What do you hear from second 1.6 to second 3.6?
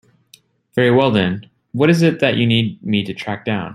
what is it that you need me to track